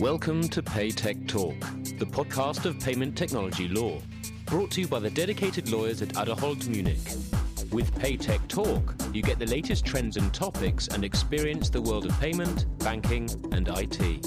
Welcome 0.00 0.48
to 0.48 0.62
PayTech 0.62 1.28
Talk, 1.28 1.60
the 1.98 2.06
podcast 2.06 2.64
of 2.64 2.80
payment 2.80 3.16
technology 3.16 3.68
law, 3.68 4.00
brought 4.46 4.70
to 4.72 4.80
you 4.80 4.88
by 4.88 4.98
the 4.98 5.10
dedicated 5.10 5.68
lawyers 5.68 6.00
at 6.00 6.08
Adderholt 6.14 6.66
Munich. 6.66 6.96
With 7.70 7.94
PayTech 7.96 8.48
Talk, 8.48 8.94
you 9.12 9.22
get 9.22 9.38
the 9.38 9.46
latest 9.46 9.84
trends 9.84 10.16
and 10.16 10.32
topics 10.32 10.88
and 10.88 11.04
experience 11.04 11.68
the 11.68 11.82
world 11.82 12.06
of 12.06 12.18
payment, 12.18 12.66
banking, 12.78 13.28
and 13.52 13.68
IT. 13.68 14.26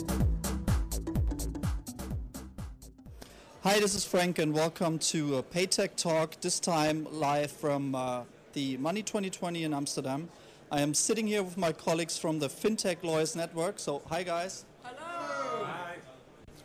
Hi, 3.64 3.80
this 3.80 3.96
is 3.96 4.06
Frank, 4.06 4.38
and 4.38 4.54
welcome 4.54 5.00
to 5.00 5.38
uh, 5.38 5.42
PayTech 5.42 5.96
Talk, 5.96 6.40
this 6.42 6.60
time 6.60 7.08
live 7.12 7.52
from 7.52 7.96
uh, 7.96 8.22
the 8.54 8.78
Money 8.78 9.02
2020 9.02 9.64
in 9.64 9.74
Amsterdam. 9.74 10.30
I 10.72 10.82
am 10.82 10.94
sitting 10.94 11.26
here 11.26 11.42
with 11.42 11.58
my 11.58 11.72
colleagues 11.72 12.18
from 12.18 12.38
the 12.38 12.50
FinTech 12.50 13.04
Lawyers 13.04 13.36
Network. 13.36 13.80
So, 13.80 14.04
hi, 14.08 14.24
guys. 14.24 14.66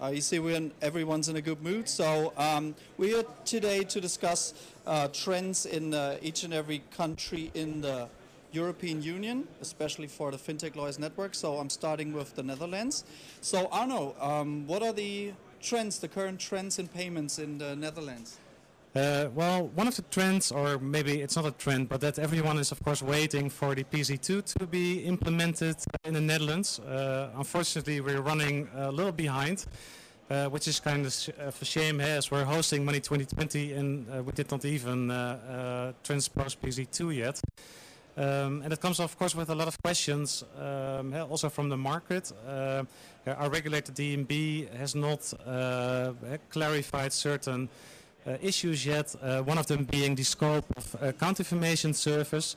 Uh, 0.01 0.07
you 0.07 0.23
see, 0.23 0.37
in, 0.39 0.73
everyone's 0.81 1.29
in 1.29 1.37
a 1.37 1.43
good 1.43 1.63
mood. 1.63 1.87
So 1.87 2.33
um, 2.39 2.75
we're 2.97 3.17
here 3.17 3.25
today 3.45 3.85
to 3.85 4.01
discuss 4.01 4.55
uh, 4.87 5.09
trends 5.09 5.67
in 5.67 5.93
uh, 5.93 6.17
each 6.23 6.43
and 6.43 6.55
every 6.55 6.83
country 6.91 7.51
in 7.53 7.83
the 7.83 8.09
European 8.51 9.03
Union, 9.03 9.47
especially 9.61 10.07
for 10.07 10.31
the 10.31 10.39
FinTech 10.39 10.75
Lawyers 10.75 10.99
Network. 10.99 11.35
So 11.35 11.59
I'm 11.59 11.69
starting 11.69 12.15
with 12.15 12.35
the 12.35 12.43
Netherlands. 12.43 13.05
So 13.43 13.69
Arno, 13.71 14.15
um, 14.21 14.67
what 14.67 14.83
are 14.83 14.95
the 14.95 15.33
trends, 15.61 15.99
the 15.99 16.09
current 16.09 16.41
trends 16.41 16.79
in 16.79 16.89
payments 16.89 17.39
in 17.39 17.59
the 17.59 17.77
Netherlands? 17.77 18.39
Uh, 18.93 19.29
well, 19.37 19.69
one 19.77 19.87
of 19.87 19.95
the 19.95 20.03
trends, 20.11 20.51
or 20.51 20.77
maybe 20.79 21.21
it's 21.21 21.37
not 21.37 21.47
a 21.47 21.53
trend, 21.53 21.89
but 21.89 22.01
that 22.01 22.19
everyone 22.19 22.59
is 22.59 22.73
of 22.73 22.83
course 22.83 23.03
waiting 23.03 23.49
for 23.49 23.73
the 23.73 23.85
PSD2 23.85 24.43
to 24.59 24.67
be 24.67 25.05
implemented 25.05 25.77
in 26.05 26.15
the 26.15 26.21
Netherlands. 26.21 26.81
Uh, 26.81 27.31
unfortunately, 27.37 28.01
we're 28.01 28.21
running 28.21 28.69
a 28.75 28.91
little 28.91 29.13
behind, 29.13 29.65
uh, 30.29 30.49
which 30.49 30.67
is 30.67 30.81
kind 30.81 31.07
of 31.07 31.63
a 31.63 31.65
shame 31.65 32.01
eh, 32.01 32.17
as 32.17 32.33
we're 32.33 32.45
hosting 32.45 32.85
Money 32.85 32.99
2020 32.99 33.75
and 33.75 34.07
uh, 34.11 34.25
we 34.25 34.33
did 34.33 34.51
not 34.51 34.65
even 34.65 35.09
uh, 35.09 35.15
uh, 35.15 35.93
transpose 36.03 36.57
PSD2 36.57 37.15
yet. 37.15 37.41
Um, 38.17 38.63
and 38.63 38.73
it 38.73 38.81
comes, 38.81 38.99
of 38.99 39.17
course, 39.17 39.37
with 39.37 39.51
a 39.51 39.55
lot 39.55 39.69
of 39.69 39.81
questions, 39.81 40.43
um, 40.59 41.15
also 41.15 41.49
from 41.49 41.69
the 41.69 41.77
market. 41.77 42.33
our 42.45 43.51
regulator 43.51 43.93
DNB 43.93 44.69
has 44.77 44.97
not 44.97 45.33
clarified 46.51 47.13
certain 47.13 47.69
issues 48.41 48.85
yet. 48.85 49.15
Uh, 49.23 49.43
one 49.43 49.59
of 49.59 49.67
them 49.67 49.85
being 49.85 50.15
the 50.15 50.23
scope 50.23 50.65
of 50.77 50.97
uh, 51.03 51.07
account 51.09 51.41
information 51.41 51.95
service. 51.95 52.57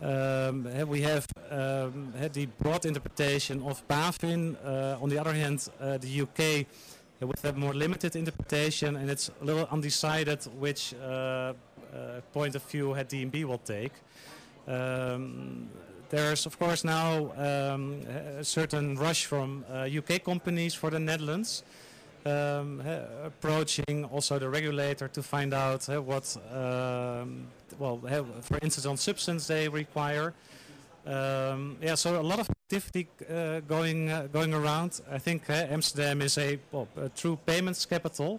Um, 0.00 0.66
we 0.88 1.02
have 1.02 1.26
um, 1.50 2.12
had 2.18 2.32
the 2.32 2.46
broad 2.46 2.86
interpretation 2.86 3.62
of 3.62 3.86
BaFin. 3.86 4.56
on 5.02 5.08
the 5.10 5.18
other 5.18 5.34
hand, 5.34 5.68
the 5.78 6.22
UK 6.22 6.66
with 7.20 7.44
a 7.44 7.52
more 7.52 7.74
limited 7.74 8.16
interpretation, 8.16 8.96
and 8.96 9.10
it's 9.10 9.30
a 9.42 9.44
little 9.44 9.68
undecided 9.70 10.42
which 10.58 10.94
point 12.32 12.54
of 12.54 12.62
view 12.62 12.94
DNB 12.94 13.44
will 13.44 13.58
take. 13.58 13.92
Um, 14.66 15.68
there's 16.10 16.46
of 16.46 16.58
course 16.58 16.84
now 16.84 17.32
um, 17.36 18.02
a 18.38 18.44
certain 18.44 18.96
rush 18.96 19.26
from 19.26 19.64
uh, 19.72 19.88
UK 19.98 20.22
companies 20.24 20.74
for 20.74 20.90
the 20.90 20.98
Netherlands 20.98 21.62
um, 22.26 22.82
approaching 23.24 24.04
also 24.04 24.38
the 24.38 24.48
regulator 24.48 25.08
to 25.08 25.22
find 25.22 25.54
out 25.54 25.88
uh, 25.88 26.00
what, 26.00 26.36
um, 26.52 27.46
well, 27.78 27.98
for 28.42 28.58
instance, 28.62 28.86
on 28.86 28.96
substance 28.96 29.46
they 29.46 29.68
require. 29.68 30.34
Um, 31.06 31.76
yeah, 31.80 31.94
so 31.94 32.20
a 32.20 32.22
lot 32.22 32.40
of 32.40 32.48
activity 32.50 33.08
uh, 33.28 33.60
going 33.60 34.10
uh, 34.10 34.28
going 34.32 34.52
around. 34.52 35.00
I 35.10 35.18
think 35.18 35.48
Amsterdam 35.48 36.20
is 36.20 36.36
a, 36.36 36.58
well, 36.72 36.88
a, 36.96 37.08
true 37.08 37.38
payments 37.46 37.86
capital, 37.86 38.38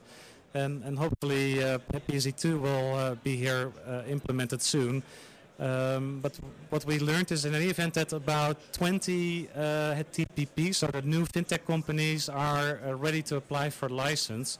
and 0.53 0.83
and 0.83 0.97
hopefully 0.97 1.63
uh, 1.63 1.79
PSD2 2.07 2.61
will 2.61 2.95
uh, 2.95 3.15
be 3.23 3.35
here 3.35 3.71
uh, 3.87 4.03
implemented 4.07 4.61
soon. 4.61 5.03
Um, 5.59 6.19
but 6.21 6.39
what 6.69 6.85
we 6.85 6.99
learned 6.99 7.31
is 7.31 7.45
in 7.45 7.53
any 7.53 7.67
event 7.67 7.93
that 7.93 8.13
about 8.13 8.57
20 8.73 9.49
uh, 9.53 9.59
TPP, 10.11 10.73
so 10.73 10.87
the 10.87 11.01
new 11.03 11.25
fintech 11.25 11.65
companies 11.65 12.29
are 12.29 12.79
uh, 12.83 12.95
ready 12.95 13.21
to 13.23 13.35
apply 13.35 13.69
for 13.69 13.87
license. 13.89 14.57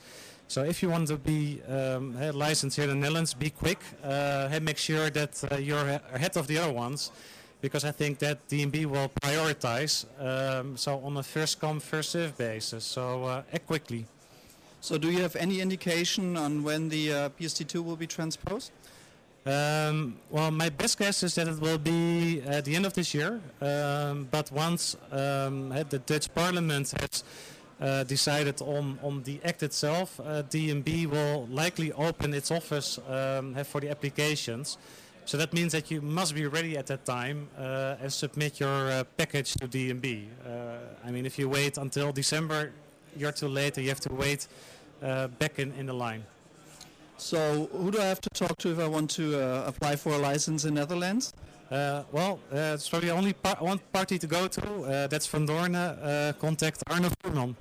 So 0.47 0.63
if 0.63 0.84
you 0.84 0.90
want 0.90 1.07
to 1.07 1.18
be 1.18 1.62
um, 1.68 2.13
licensed 2.34 2.75
here 2.75 2.84
in 2.84 2.91
the 2.91 2.96
Netherlands, 2.96 3.34
be 3.34 3.50
quick. 3.50 3.79
Uh, 4.03 4.59
make 4.62 4.78
sure 4.78 5.09
that 5.09 5.44
uh, 5.50 5.56
you're 5.56 6.00
ahead 6.13 6.35
of 6.35 6.47
the 6.47 6.57
other 6.57 6.74
ones 6.74 7.12
because 7.62 7.85
I 7.85 7.91
think 7.91 8.19
that 8.19 8.47
DNB 8.50 8.85
will 8.85 9.09
prioritize. 9.22 10.06
Um, 10.19 10.75
so 10.75 11.00
on 11.00 11.16
a 11.18 11.23
first 11.23 11.62
come, 11.62 11.79
first 11.79 12.12
serve 12.12 12.38
basis. 12.38 12.84
So 12.84 13.23
uh, 13.23 13.44
act 13.53 13.68
quickly. 13.68 14.06
So 14.81 14.97
do 14.97 15.12
you 15.12 15.22
have 15.22 15.35
any 15.35 15.62
indication 15.62 16.35
on 16.35 16.63
when 16.63 16.90
the 16.90 17.13
uh, 17.13 17.29
PSD2 17.40 17.84
will 17.84 17.96
be 17.96 18.08
transposed? 18.08 18.72
Um, 19.44 20.18
well, 20.29 20.52
my 20.52 20.69
best 20.69 21.00
guess 21.00 21.24
is 21.24 21.34
that 21.35 21.47
it 21.47 21.59
will 21.59 21.79
be 21.79 22.41
at 22.46 22.66
the 22.66 22.75
end 22.75 22.85
of 22.85 22.94
this 22.94 23.13
year. 23.13 23.41
Um, 23.59 24.28
but 24.29 24.52
once 24.52 24.96
um, 25.12 25.69
the 25.69 26.00
Dutch 26.06 26.34
Parliament 26.34 26.94
has 27.00 27.24
uh, 27.79 28.03
decided 28.03 28.62
on, 28.62 29.00
on 29.02 29.24
the 29.24 29.40
act 29.44 29.63
itself, 29.63 30.19
uh, 30.19 30.44
DNB 30.44 31.07
will 31.07 31.47
likely 31.47 31.91
open 31.94 32.34
its 32.34 32.52
office 32.52 33.00
um, 33.09 33.56
for 33.63 33.81
the 33.81 33.90
applications. 33.90 34.78
So 35.25 35.38
that 35.38 35.53
means 35.53 35.72
that 35.72 35.90
you 35.90 36.02
must 36.02 36.35
be 36.35 36.46
ready 36.46 36.78
at 36.78 36.88
that 36.88 37.06
time 37.06 37.47
uh, 37.58 37.96
and 38.02 38.13
submit 38.13 38.59
your 38.59 38.91
uh, 38.91 39.03
package 39.18 39.53
to 39.53 39.68
DNB. 39.68 40.28
Uh, 40.46 40.78
I 41.06 41.12
mean, 41.12 41.25
if 41.25 41.40
you 41.40 41.50
wait 41.50 41.78
until 41.78 42.12
December, 42.12 42.72
you're 43.18 43.31
too 43.31 43.47
late 43.47 43.78
and 43.78 43.85
you 43.85 43.90
have 43.90 44.00
to 44.02 44.13
wait 44.13 44.47
uh, 45.02 45.28
back 45.28 45.58
in, 45.58 45.72
in 45.73 45.88
the 45.88 45.94
line. 45.94 46.23
So 47.22 47.70
who 47.72 47.92
do 47.92 48.02
I 48.02 48.06
have 48.06 48.20
to 48.22 48.30
talk 48.32 48.58
to 48.58 48.72
if 48.72 48.80
I 48.80 48.88
want 48.88 49.12
to 49.12 49.40
uh, 49.40 49.66
apply 49.68 49.96
for 49.96 50.14
a 50.14 50.18
license 50.18 50.66
in 50.66 50.74
Netherlands? 50.74 51.34
Uh, 51.70 52.02
well, 52.12 52.40
uh, 52.52 52.74
it's 52.74 52.90
probably 52.90 53.12
only 53.12 53.34
par 53.34 53.58
one 53.59 53.80
party 53.94 54.18
to 54.18 54.26
go 54.26 54.48
to. 54.48 54.62
Uh, 54.62 55.08
that's 55.08 55.28
Van 55.28 55.46
Doorne. 55.46 55.76
Uh, 55.76 56.34
contact 56.40 56.82
Arno 56.88 57.09
Voerman. 57.24 57.56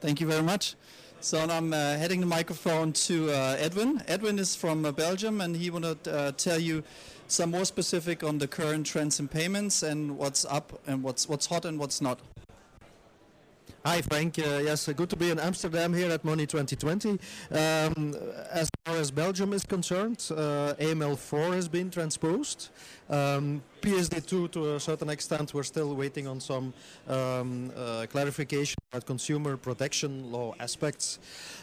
Thank 0.00 0.20
you 0.20 0.28
very 0.28 0.42
much. 0.42 0.76
So 1.20 1.44
now 1.44 1.56
I'm 1.56 1.72
uh, 1.72 1.96
heading 1.96 2.20
the 2.20 2.26
microphone 2.26 2.92
to 2.92 3.32
Edwin. 3.58 4.02
Edwin 4.06 4.38
is 4.38 4.54
from 4.54 4.82
Belgium, 4.92 5.40
and 5.40 5.56
he 5.56 5.68
to 5.68 6.32
tell 6.36 6.60
you 6.60 6.84
some 7.26 7.50
more 7.50 7.64
specific 7.64 8.22
on 8.22 8.38
the 8.38 8.46
current 8.46 8.86
trends 8.86 9.18
in 9.18 9.26
payments 9.26 9.82
and 9.82 10.16
what's 10.16 10.44
up 10.44 10.80
and 10.86 11.02
what's 11.02 11.28
what's 11.28 11.46
hot 11.46 11.64
and 11.64 11.80
what's 11.80 12.00
not. 12.00 12.20
Hi 13.86 14.02
Frank, 14.02 14.36
uh, 14.40 14.58
yes, 14.64 14.88
uh, 14.88 14.92
good 14.92 15.08
to 15.10 15.16
be 15.16 15.30
in 15.30 15.38
Amsterdam 15.38 15.94
here 15.94 16.10
at 16.10 16.24
Money 16.24 16.44
2020. 16.44 17.20
Um, 17.52 18.16
as 18.50 18.68
far 18.84 18.96
as 18.96 19.12
Belgium 19.12 19.52
is 19.52 19.62
concerned, 19.62 20.26
uh, 20.32 20.74
AML4 20.80 21.54
has 21.54 21.68
been 21.68 21.88
transposed. 21.88 22.70
Um, 23.08 23.62
PSD2 23.82 24.50
to 24.50 24.74
a 24.74 24.80
certain 24.80 25.10
extent, 25.10 25.54
we're 25.54 25.62
still 25.62 25.94
waiting 25.94 26.26
on 26.26 26.40
some 26.40 26.74
um, 27.08 27.70
uh, 27.76 28.06
clarification 28.10 28.76
about 28.90 29.06
consumer 29.06 29.56
protection 29.56 30.32
law 30.32 30.54
aspects. 30.58 31.18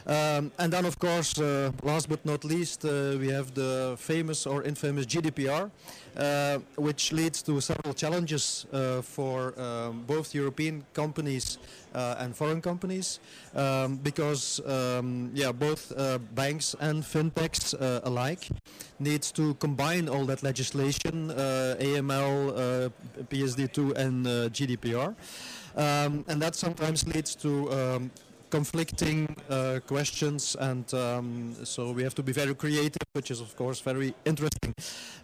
Um, 0.05 0.51
and 0.57 0.71
then 0.71 0.85
of 0.85 0.99
course, 0.99 1.37
uh, 1.39 1.71
last 1.81 2.07
but 2.07 2.25
not 2.25 2.43
least, 2.45 2.85
uh, 2.85 3.17
we 3.19 3.29
have 3.29 3.53
the 3.53 3.95
famous 3.97 4.45
or 4.45 4.63
infamous 4.63 5.05
GDPR, 5.05 5.69
uh, 6.15 6.59
which 6.75 7.11
leads 7.11 7.41
to 7.41 7.59
several 7.59 7.93
challenges 7.93 8.65
uh, 8.71 9.01
for 9.01 9.59
um, 9.59 10.03
both 10.05 10.33
European 10.35 10.85
companies 10.93 11.57
uh, 11.95 12.15
and 12.19 12.35
foreign 12.35 12.61
companies, 12.61 13.19
um, 13.55 13.97
because 13.97 14.59
um, 14.65 15.31
yeah, 15.33 15.51
both 15.51 15.91
banks 16.35 16.75
and 16.79 17.03
fintechs 17.03 17.73
alike 18.03 18.47
needs 18.99 19.31
to 19.31 19.53
combine 19.55 20.07
all 20.07 20.25
that 20.25 20.43
legislation, 20.43 21.32
AML, 21.33 22.91
PSD2 23.29 23.97
and 23.97 24.25
GDPR. 24.25 25.15
Um, 25.75 26.23
and 26.27 26.41
that 26.41 26.55
sometimes 26.55 27.07
leads 27.07 27.35
to 27.35 27.71
um, 27.71 28.11
conflicting 28.53 29.35
uh, 29.49 29.79
questions 29.87 30.55
and 30.59 30.93
um, 30.93 31.55
so 31.63 31.91
we 31.91 32.03
have 32.03 32.13
to 32.13 32.21
be 32.21 32.31
very 32.31 32.53
creative 32.53 33.07
which 33.13 33.31
is 33.31 33.41
of 33.41 33.55
course 33.55 33.79
very 33.79 34.13
interesting. 34.25 34.73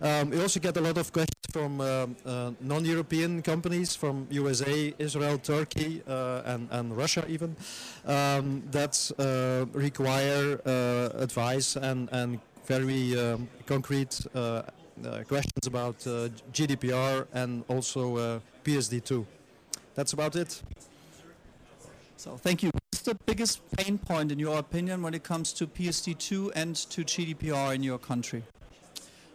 Um, 0.01 0.31
we 0.31 0.41
also 0.41 0.59
get 0.59 0.77
a 0.77 0.81
lot 0.81 0.97
of 0.97 1.13
questions 1.13 1.45
from 1.51 1.81
uh, 1.81 1.85
uh, 2.25 2.51
non-European 2.59 3.41
companies 3.43 3.95
from 3.95 4.25
USA, 4.31 4.93
Israel, 4.97 5.37
Turkey 5.37 6.01
uh, 6.07 6.41
and, 6.45 6.67
and 6.71 6.97
Russia 6.97 7.23
even 7.27 7.55
um, 8.07 8.63
that 8.71 8.95
uh, 9.19 9.65
require 9.77 10.59
uh, 10.65 11.23
advice 11.25 11.75
and, 11.75 12.09
and 12.11 12.39
very 12.65 13.19
um, 13.19 13.47
concrete 13.67 14.25
Uh, 15.05 15.23
questions 15.23 15.65
about 15.65 15.95
uh, 16.05 16.27
GDPR 16.51 17.25
and 17.33 17.63
also 17.69 18.17
uh, 18.17 18.39
PSD2. 18.65 19.25
That's 19.95 20.11
about 20.11 20.35
it. 20.35 20.61
So 22.17 22.35
thank 22.35 22.63
you. 22.63 22.71
What's 22.91 23.03
the 23.03 23.15
biggest 23.25 23.61
pain 23.77 23.97
point, 23.97 24.31
in 24.31 24.39
your 24.39 24.59
opinion, 24.59 25.01
when 25.01 25.13
it 25.13 25.23
comes 25.23 25.53
to 25.53 25.67
PSD2 25.67 26.51
and 26.53 26.75
to 26.75 27.05
GDPR 27.05 27.75
in 27.75 27.83
your 27.83 27.97
country? 27.97 28.43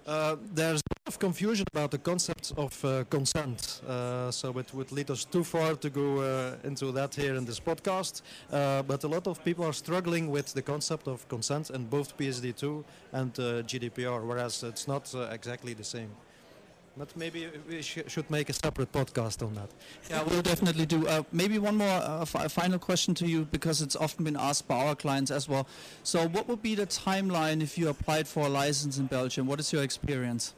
Uh, 0.07 0.37
there's 0.53 0.83
of 1.15 1.21
confusion 1.21 1.65
about 1.73 1.91
the 1.91 1.99
concept 1.99 2.53
of 2.57 2.85
uh, 2.85 3.05
consent. 3.09 3.81
Uh, 3.87 4.31
so 4.31 4.59
it 4.59 4.75
would 4.75 4.91
lead 4.91 5.11
us 5.11 5.25
too 5.25 5.45
far 5.45 5.75
to 5.77 5.89
go 5.91 6.19
uh, 6.19 6.57
into 6.69 6.91
that 6.93 7.15
here 7.15 7.35
in 7.37 7.45
this 7.45 7.61
podcast. 7.61 8.23
Uh, 8.51 8.83
but 8.83 9.05
a 9.05 9.09
lot 9.09 9.27
of 9.27 9.45
people 9.45 9.65
are 9.65 9.73
struggling 9.73 10.31
with 10.31 10.53
the 10.55 10.63
concept 10.63 11.07
of 11.07 11.27
consent 11.29 11.71
in 11.71 11.85
both 11.87 12.17
PSD2 12.17 12.85
and 13.13 13.39
uh, 13.39 13.63
GDPR, 13.63 14.27
whereas 14.27 14.63
it's 14.65 14.89
not 14.89 15.15
uh, 15.15 15.29
exactly 15.31 15.75
the 15.75 15.85
same. 15.85 16.11
But 16.97 17.17
maybe 17.17 17.49
we 17.69 17.83
sh 17.83 17.99
should 18.07 18.31
make 18.31 18.49
a 18.51 18.53
separate 18.53 18.93
podcast 18.93 19.43
on 19.43 19.55
that. 19.55 19.71
Yeah, 20.11 20.23
we'll 20.23 20.43
definitely 20.43 20.87
do. 20.87 21.09
Uh, 21.09 21.23
maybe 21.33 21.59
one 21.59 21.77
more 21.77 22.01
uh, 22.03 22.25
final 22.25 22.79
question 22.79 23.15
to 23.15 23.27
you 23.27 23.47
because 23.51 23.83
it's 23.83 23.97
often 23.97 24.25
been 24.25 24.37
asked 24.37 24.69
by 24.69 24.87
our 24.87 24.95
clients 24.95 25.33
as 25.33 25.49
well. 25.49 25.67
So, 26.05 26.29
what 26.29 26.47
would 26.47 26.63
be 26.63 26.77
the 26.77 26.87
timeline 26.87 27.63
if 27.63 27.77
you 27.79 27.89
applied 27.89 28.29
for 28.29 28.47
a 28.47 28.49
license 28.49 28.99
in 28.99 29.07
Belgium? 29.07 29.49
What 29.49 29.59
is 29.59 29.73
your 29.73 29.83
experience? 29.83 30.55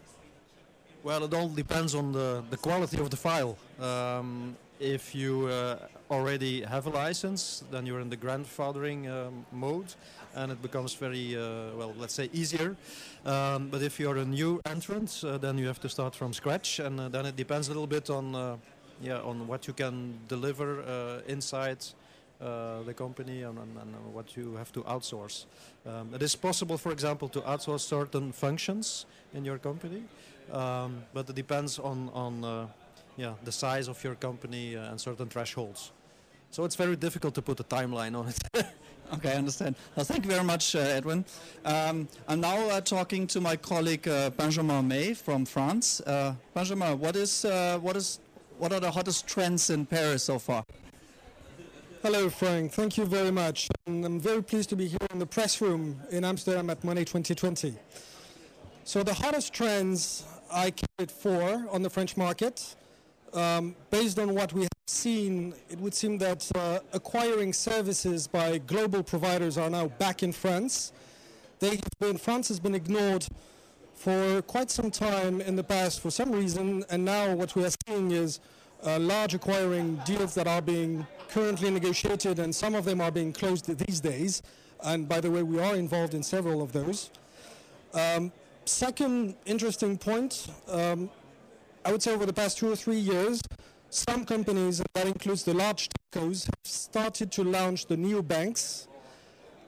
Well, 1.06 1.22
it 1.22 1.32
all 1.34 1.48
depends 1.48 1.94
on 1.94 2.10
the, 2.10 2.42
the 2.50 2.56
quality 2.56 2.98
of 2.98 3.10
the 3.10 3.16
file. 3.16 3.56
Um, 3.80 4.56
if 4.80 5.14
you 5.14 5.46
uh, 5.46 5.78
already 6.10 6.62
have 6.62 6.86
a 6.86 6.90
license, 6.90 7.62
then 7.70 7.86
you're 7.86 8.00
in 8.00 8.10
the 8.10 8.16
grandfathering 8.16 9.08
um, 9.08 9.46
mode 9.52 9.94
and 10.34 10.50
it 10.50 10.60
becomes 10.60 10.94
very, 10.94 11.36
uh, 11.36 11.76
well, 11.76 11.94
let's 11.96 12.14
say 12.14 12.28
easier. 12.32 12.74
Um, 13.24 13.68
but 13.68 13.82
if 13.82 14.00
you're 14.00 14.16
a 14.16 14.24
new 14.24 14.60
entrant, 14.66 15.22
uh, 15.24 15.38
then 15.38 15.58
you 15.58 15.68
have 15.68 15.78
to 15.82 15.88
start 15.88 16.16
from 16.16 16.32
scratch, 16.32 16.80
and 16.80 16.98
uh, 16.98 17.08
then 17.08 17.24
it 17.24 17.36
depends 17.36 17.68
a 17.68 17.70
little 17.70 17.86
bit 17.86 18.10
on, 18.10 18.34
uh, 18.34 18.56
yeah, 19.00 19.20
on 19.20 19.46
what 19.46 19.68
you 19.68 19.74
can 19.74 20.18
deliver 20.26 20.82
uh, 20.82 21.20
inside 21.28 21.84
the 22.40 22.94
company 22.94 23.42
and, 23.44 23.56
and, 23.58 23.78
and, 23.78 24.12
what 24.12 24.36
you 24.36 24.56
have 24.56 24.72
to 24.72 24.82
outsource. 24.82 25.46
Um, 25.86 26.12
it 26.14 26.22
is 26.22 26.34
possible, 26.34 26.76
for 26.76 26.90
example, 26.90 27.28
to 27.28 27.40
outsource 27.42 27.80
certain 27.80 28.32
functions 28.32 29.06
in 29.32 29.44
your 29.44 29.56
company, 29.56 30.02
um, 30.52 31.02
but 31.12 31.28
it 31.28 31.36
depends 31.36 31.78
on, 31.78 32.10
on 32.12 32.68
yeah, 33.16 33.34
the 33.44 33.52
size 33.52 33.88
of 33.88 34.02
your 34.04 34.14
company 34.14 34.74
and 34.74 35.00
certain 35.00 35.28
thresholds. 35.28 35.92
So 36.50 36.64
it's 36.64 36.76
very 36.76 36.96
difficult 36.96 37.34
to 37.34 37.42
put 37.42 37.60
a 37.60 37.64
timeline 37.64 38.16
on 38.18 38.28
it. 38.28 38.66
Okay, 39.12 39.32
I 39.32 39.36
understand. 39.36 39.76
Well, 39.94 40.04
thank 40.04 40.24
you 40.24 40.30
very 40.30 40.42
much, 40.42 40.74
uh, 40.74 40.80
Edwin. 40.80 41.24
Um, 41.64 42.08
I'm 42.26 42.40
now 42.40 42.56
uh, 42.70 42.80
talking 42.80 43.26
to 43.28 43.40
my 43.40 43.54
colleague 43.56 44.08
uh, 44.08 44.30
Benjamin 44.30 44.88
May 44.88 45.14
from 45.14 45.44
France. 45.44 46.00
Uh, 46.00 46.34
Benjamin, 46.54 46.98
what 46.98 47.14
is 47.14 47.44
uh, 47.44 47.78
what 47.80 47.96
is 47.96 48.18
what 48.58 48.72
are 48.72 48.80
the 48.80 48.90
hottest 48.90 49.26
trends 49.28 49.70
in 49.70 49.86
Paris 49.86 50.24
so 50.24 50.38
far? 50.38 50.64
Hello, 52.02 52.28
Frank. 52.28 52.72
Thank 52.72 52.98
you 52.98 53.04
very 53.04 53.30
much. 53.30 53.68
And 53.86 54.04
I'm 54.04 54.20
very 54.20 54.42
pleased 54.42 54.70
to 54.70 54.76
be 54.76 54.88
here 54.88 55.06
in 55.12 55.18
the 55.18 55.26
press 55.26 55.60
room 55.60 56.00
in 56.10 56.24
Amsterdam 56.24 56.68
at 56.70 56.82
Money 56.82 57.04
2020. 57.04 57.74
So 58.84 59.02
the 59.02 59.14
hottest 59.14 59.52
trends 59.52 60.24
I 60.50 60.70
cared 60.70 61.10
for 61.10 61.66
on 61.70 61.82
the 61.82 61.90
French 61.90 62.16
market, 62.16 62.76
um, 63.32 63.74
based 63.90 64.18
on 64.18 64.34
what 64.34 64.52
we 64.52 64.62
have 64.62 64.70
seen, 64.86 65.54
it 65.68 65.78
would 65.78 65.94
seem 65.94 66.18
that 66.18 66.50
uh, 66.54 66.78
acquiring 66.92 67.52
services 67.52 68.26
by 68.26 68.58
global 68.58 69.02
providers 69.02 69.58
are 69.58 69.70
now 69.70 69.88
back 69.88 70.22
in 70.22 70.32
France. 70.32 70.92
They 71.58 71.80
been, 71.98 72.18
France 72.18 72.48
has 72.48 72.60
been 72.60 72.74
ignored 72.74 73.26
for 73.94 74.42
quite 74.42 74.70
some 74.70 74.90
time 74.90 75.40
in 75.40 75.56
the 75.56 75.64
past 75.64 76.00
for 76.00 76.10
some 76.10 76.30
reason, 76.30 76.84
and 76.90 77.04
now 77.04 77.34
what 77.34 77.54
we 77.54 77.64
are 77.64 77.72
seeing 77.86 78.12
is 78.12 78.40
uh, 78.84 78.98
large 78.98 79.34
acquiring 79.34 79.96
deals 80.04 80.34
that 80.34 80.46
are 80.46 80.62
being 80.62 81.06
currently 81.28 81.70
negotiated, 81.70 82.38
and 82.38 82.54
some 82.54 82.74
of 82.74 82.84
them 82.84 83.00
are 83.00 83.10
being 83.10 83.32
closed 83.32 83.66
these 83.86 84.00
days. 84.00 84.42
And 84.84 85.08
by 85.08 85.20
the 85.20 85.30
way, 85.30 85.42
we 85.42 85.58
are 85.58 85.74
involved 85.74 86.14
in 86.14 86.22
several 86.22 86.62
of 86.62 86.72
those. 86.72 87.10
Um, 87.94 88.30
second 88.66 89.34
interesting 89.46 89.96
point, 89.96 90.48
um, 90.68 91.08
I 91.84 91.92
would 91.92 92.02
say 92.02 92.12
over 92.12 92.26
the 92.26 92.32
past 92.32 92.58
two 92.58 92.70
or 92.70 92.76
three 92.76 92.98
years, 92.98 93.40
some 93.90 94.24
companies, 94.24 94.82
that 94.94 95.06
includes 95.06 95.44
the 95.44 95.54
large 95.54 95.88
telcos, 96.12 96.46
have 96.46 96.54
started 96.64 97.30
to 97.32 97.44
launch 97.44 97.86
the 97.86 97.96
new 97.96 98.22
banks. 98.22 98.88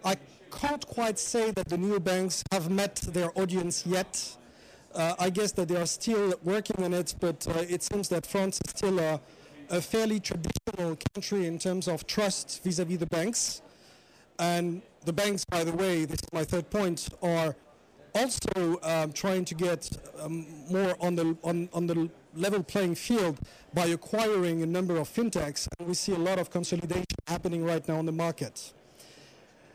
I 0.04 0.16
can't 0.50 0.86
quite 0.86 1.18
say 1.18 1.52
that 1.52 1.68
the 1.68 1.78
new 1.78 2.00
banks 2.00 2.42
have 2.52 2.70
met 2.70 2.96
their 2.96 3.30
audience 3.38 3.86
yet. 3.86 4.36
Uh, 4.94 5.14
I 5.18 5.30
guess 5.30 5.52
that 5.52 5.68
they 5.68 5.76
are 5.76 5.86
still 5.86 6.34
working 6.42 6.84
on 6.84 6.92
it, 6.92 7.14
but 7.20 7.46
uh, 7.48 7.60
it 7.68 7.82
seems 7.82 8.08
that 8.08 8.26
France 8.26 8.60
is 8.64 8.70
still 8.70 8.98
a, 8.98 9.20
a, 9.70 9.80
fairly 9.80 10.18
traditional 10.18 10.96
country 11.14 11.46
in 11.46 11.58
terms 11.58 11.86
of 11.88 12.06
trust 12.06 12.60
vis-à-vis 12.64 12.96
-vis 12.96 13.00
the 13.00 13.06
banks. 13.06 13.62
And 14.38 14.82
the 15.04 15.12
banks, 15.12 15.44
by 15.44 15.62
the 15.64 15.72
way, 15.72 16.06
this 16.06 16.20
is 16.20 16.32
my 16.32 16.44
third 16.44 16.70
point, 16.70 17.08
are 17.22 17.54
also 18.14 18.78
um, 18.82 19.12
trying 19.12 19.44
to 19.46 19.54
get 19.54 19.90
um, 20.20 20.46
more 20.70 20.96
on 21.00 21.14
the 21.14 21.36
on, 21.42 21.68
on 21.72 21.86
the 21.86 22.10
level 22.34 22.62
playing 22.62 22.94
field 22.94 23.38
by 23.74 23.86
acquiring 23.86 24.62
a 24.62 24.66
number 24.66 24.96
of 24.96 25.08
fintechs. 25.08 25.68
And 25.78 25.88
we 25.88 25.94
see 25.94 26.12
a 26.12 26.18
lot 26.18 26.38
of 26.38 26.50
consolidation 26.50 27.04
happening 27.26 27.64
right 27.64 27.86
now 27.88 27.98
on 27.98 28.06
the 28.06 28.12
market. 28.12 28.72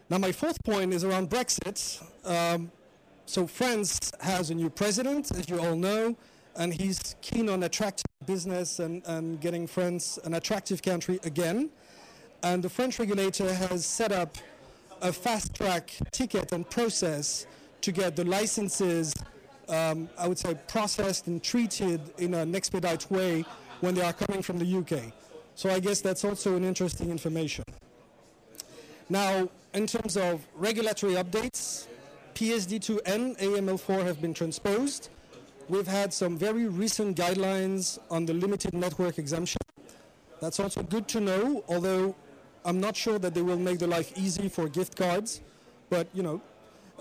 Now, 0.09 0.18
my 0.18 0.31
fourth 0.31 0.63
point 0.63 0.94
is 0.94 1.03
around 1.03 1.30
Brexit. 1.30 2.03
Um, 2.25 2.71
so 3.25 3.47
France 3.47 4.12
has 4.19 4.50
a 4.50 4.56
new 4.56 4.69
president, 4.69 5.31
as 5.31 5.50
you 5.50 5.59
all 5.59 5.75
know, 5.75 6.15
and 6.56 6.74
he's 6.74 7.15
keen 7.21 7.50
on 7.50 7.63
attracting 7.63 8.06
business 8.25 8.79
and, 8.79 9.01
and 9.06 9.39
getting 9.39 9.65
France 9.65 10.19
an 10.24 10.33
attractive 10.33 10.81
country 10.81 11.19
again. 11.24 11.69
And 12.44 12.62
the 12.62 12.69
French 12.69 13.00
regulator 13.00 13.53
has 13.53 13.86
set 13.86 14.12
up 14.12 14.38
a 15.01 15.12
fast 15.12 15.53
track 15.53 15.91
ticket 16.12 16.51
and 16.51 16.69
process 16.69 17.45
to 17.83 17.91
get 17.91 18.15
the 18.15 18.24
licenses, 18.24 19.13
um, 19.68 20.09
I 20.18 20.27
would 20.27 20.39
say, 20.39 20.57
processed 20.68 21.27
and 21.27 21.44
treated 21.44 22.01
in 22.18 22.33
an 22.33 22.56
expedite 22.56 23.09
way 23.12 23.45
when 23.81 23.94
they 23.94 24.01
are 24.01 24.13
coming 24.13 24.41
from 24.41 24.57
the 24.57 24.77
UK. 24.77 25.13
So 25.56 25.69
I 25.69 25.80
guess 25.80 26.00
that's 26.01 26.24
also 26.24 26.56
an 26.56 26.63
interesting 26.63 27.12
information. 27.12 27.65
Now, 29.09 29.50
in 29.74 29.85
terms 29.85 30.15
of 30.15 30.47
regulatory 30.56 31.13
updates, 31.13 31.88
PSD2N, 32.35 33.38
AML4 33.38 34.06
have 34.06 34.21
been 34.21 34.33
transposed. 34.33 35.09
We've 35.68 35.88
had 35.88 36.13
some 36.13 36.38
very 36.38 36.68
recent 36.68 37.18
guidelines 37.18 38.00
on 38.09 38.25
the 38.25 38.33
limited 38.33 38.74
network 38.74 39.19
exemption. 39.19 39.59
That's 40.39 40.59
also 40.59 40.83
good 40.83 41.07
to 41.09 41.19
know, 41.19 41.63
although 41.68 42.15
I'm 42.65 42.79
not 42.79 42.95
sure 42.95 43.19
that 43.19 43.33
they 43.33 43.41
will 43.41 43.59
make 43.59 43.79
the 43.79 43.88
life 43.88 44.18
easy 44.18 44.47
for 44.47 44.69
gift 44.69 44.95
cards. 44.95 45.41
But, 45.89 46.07
you 46.13 46.24
know, 46.24 46.41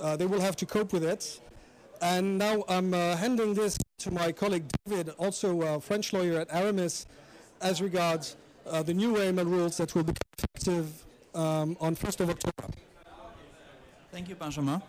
uh, 0.01 0.17
they 0.17 0.27
will 0.27 0.41
have 0.41 0.57
to 0.57 0.67
cope 0.67 0.93
with 0.93 1.05
it. 1.05 1.41
And 2.01 2.39
now 2.39 2.65
I'm 2.69 2.95
uh, 2.95 3.17
handing 3.17 3.55
this 3.55 3.79
to 3.99 4.11
my 4.11 4.33
colleague 4.33 4.65
David, 4.85 5.11
also 5.19 5.63
a 5.63 5.81
French 5.81 6.13
lawyer 6.13 6.41
at 6.41 6.49
Aramis, 6.53 7.07
as 7.61 7.81
regards 7.81 8.37
uh, 8.67 8.83
the 8.83 8.93
new 8.93 9.15
AML 9.15 9.47
rules 9.47 9.77
that 9.77 9.95
will 9.95 10.03
become 10.03 10.17
effective 10.39 11.05
um, 11.35 11.77
on 11.81 11.95
1st 11.95 12.21
of 12.21 12.31
October. 12.31 12.75
Thank 14.11 14.29
you, 14.29 14.35
Benjamin. 14.35 14.83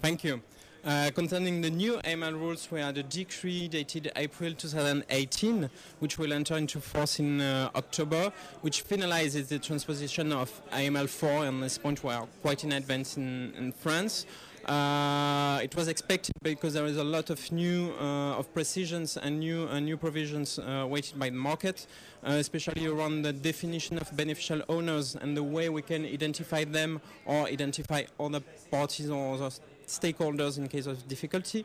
Thank 0.00 0.24
you. 0.24 0.40
Uh, 0.84 1.12
concerning 1.14 1.60
the 1.60 1.70
new 1.70 1.98
AML 1.98 2.32
rules, 2.32 2.68
we 2.72 2.80
had 2.80 2.98
a 2.98 3.04
decree 3.04 3.68
dated 3.68 4.10
April 4.16 4.52
2018, 4.52 5.70
which 6.00 6.18
will 6.18 6.32
enter 6.32 6.56
into 6.56 6.80
force 6.80 7.20
in 7.20 7.40
uh, 7.40 7.70
October, 7.76 8.32
which 8.62 8.84
finalizes 8.84 9.46
the 9.46 9.60
transposition 9.60 10.32
of 10.32 10.50
AML 10.72 11.08
4, 11.08 11.44
and 11.44 11.62
this 11.62 11.78
point 11.78 12.02
we 12.02 12.12
are 12.12 12.26
quite 12.42 12.64
in 12.64 12.72
advance 12.72 13.16
in, 13.16 13.54
in 13.56 13.70
France. 13.70 14.26
Uh, 14.64 15.60
it 15.62 15.74
was 15.74 15.88
expected 15.88 16.32
because 16.42 16.74
there 16.74 16.86
is 16.86 16.96
a 16.96 17.04
lot 17.04 17.30
of 17.30 17.50
new 17.50 17.92
uh, 18.00 18.38
of 18.38 18.52
precisions 18.54 19.16
and 19.16 19.40
new 19.40 19.66
uh, 19.68 19.80
new 19.80 19.96
provisions 19.96 20.60
uh, 20.60 20.86
waited 20.88 21.18
by 21.18 21.28
the 21.28 21.36
market, 21.36 21.86
uh, 22.22 22.32
especially 22.32 22.86
around 22.86 23.22
the 23.22 23.32
definition 23.32 23.98
of 23.98 24.16
beneficial 24.16 24.62
owners 24.68 25.16
and 25.16 25.36
the 25.36 25.42
way 25.42 25.68
we 25.68 25.82
can 25.82 26.04
identify 26.04 26.62
them 26.62 27.00
or 27.26 27.46
identify 27.46 28.04
other 28.20 28.40
parties 28.70 29.10
or 29.10 29.34
other 29.34 29.50
stakeholders 29.86 30.58
in 30.58 30.68
case 30.68 30.86
of 30.86 31.06
difficulty. 31.08 31.64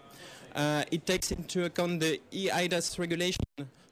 Uh, 0.55 0.83
it 0.91 1.05
takes 1.05 1.31
into 1.31 1.65
account 1.65 1.99
the 1.99 2.19
eIDAS 2.31 2.97
regulation 2.97 3.43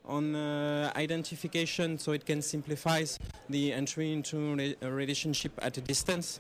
on 0.08 0.36
uh, 0.36 0.92
identification 0.96 1.98
so 1.98 2.12
it 2.12 2.26
can 2.26 2.42
simplify 2.42 3.04
the 3.50 3.74
entry 3.74 4.12
into 4.12 4.76
a 4.82 4.92
relationship 4.92 5.52
at 5.62 5.78
a 5.78 5.82
distance. 5.82 6.40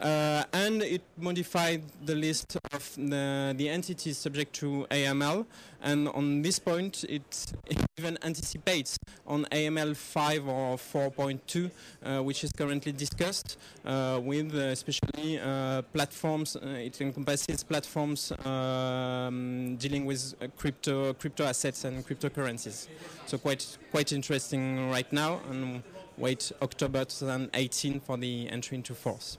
Uh, 0.00 0.44
and 0.52 0.82
it 0.82 1.00
modified 1.16 1.82
the 2.04 2.14
list 2.14 2.58
of 2.72 2.94
the, 2.96 3.54
the, 3.56 3.66
entities 3.66 4.18
subject 4.18 4.52
to 4.54 4.86
AML. 4.90 5.46
And 5.80 6.08
on 6.08 6.42
this 6.42 6.58
point, 6.58 7.04
it 7.08 7.52
even 7.96 8.18
anticipates 8.22 8.98
on 9.26 9.46
AML 9.46 9.96
5 9.96 10.48
or 10.48 10.76
4.2, 10.76 11.70
uh, 12.04 12.22
which 12.22 12.44
is 12.44 12.52
currently 12.52 12.92
discussed, 12.92 13.56
uh, 13.86 14.20
with 14.22 14.54
uh, 14.54 14.58
especially 14.58 15.40
uh, 15.40 15.80
platforms. 15.94 16.56
Uh, 16.56 16.68
it 16.68 17.00
encompasses 17.00 17.64
platforms 17.64 18.32
um, 18.44 19.76
dealing 19.76 20.04
with 20.04 20.34
crypto 20.58 21.14
crypto 21.14 21.44
assets 21.44 21.84
and 21.84 22.06
cryptocurrencies. 22.06 22.88
So 23.26 23.38
quite 23.38 23.78
quite 23.90 24.12
interesting 24.12 24.90
right 24.90 25.10
now, 25.12 25.40
and 25.50 25.82
wait 26.18 26.52
October 26.62 27.04
2018 27.04 28.00
for 28.00 28.16
the 28.16 28.48
entry 28.50 28.76
into 28.76 28.94
force. 28.94 29.38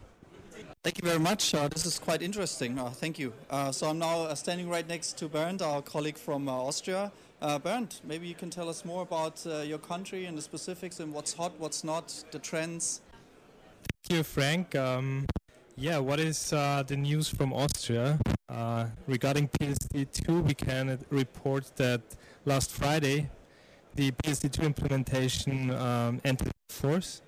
Thank 0.83 1.01
you 1.01 1.07
very 1.07 1.19
much. 1.19 1.53
Uh, 1.53 1.67
this 1.67 1.85
is 1.85 1.99
quite 1.99 2.21
interesting. 2.21 2.79
Uh, 2.79 2.89
thank 2.89 3.19
you. 3.19 3.33
Uh, 3.49 3.71
so 3.71 3.89
I'm 3.89 3.99
now 3.99 4.21
uh, 4.21 4.35
standing 4.35 4.69
right 4.69 4.87
next 4.87 5.17
to 5.17 5.27
Bernd, 5.27 5.61
our 5.61 5.81
colleague 5.81 6.17
from 6.17 6.47
uh, 6.47 6.53
Austria. 6.53 7.11
Uh, 7.41 7.59
Bernd, 7.59 7.99
maybe 8.05 8.25
you 8.27 8.35
can 8.35 8.49
tell 8.49 8.69
us 8.69 8.85
more 8.85 9.01
about 9.01 9.45
your 9.65 9.79
country 9.79 10.25
and 10.25 10.37
the 10.37 10.41
specifics 10.41 10.99
and 10.99 11.13
what's 11.13 11.33
hot, 11.33 11.51
what's 11.59 11.83
not, 11.83 12.23
the 12.31 12.39
trends. 12.39 13.01
Thank 14.07 14.17
you, 14.17 14.23
Frank. 14.23 14.75
Um, 14.75 15.27
yeah, 15.75 15.97
what 15.99 16.19
is 16.19 16.51
the 16.51 16.95
news 16.97 17.27
from 17.27 17.53
Austria? 17.53 18.17
regarding 19.07 19.49
PSD2, 19.49 20.43
we 20.43 20.53
can 20.53 20.97
report 21.09 21.69
that 21.75 22.01
last 22.45 22.71
Friday 22.71 23.29
the 23.97 24.11
PSD2 24.11 24.63
implementation 24.63 25.71
um, 25.71 26.21
entered 26.23 26.51
force. 26.69 27.21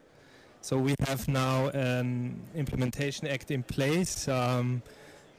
So 0.62 0.78
we 0.78 0.94
have 1.08 1.28
now 1.28 1.70
an 1.70 2.40
implementation 2.56 3.28
act 3.28 3.50
in 3.50 3.64
place. 3.64 4.28
Um, 4.28 4.84